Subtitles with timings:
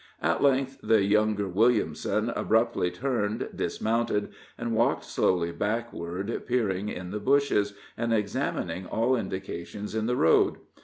[0.23, 7.19] At length the younger Williamson abruptly turned, dismounted, and walked slowly backward, peering in the
[7.19, 10.55] bushes, and examining all indications in the road.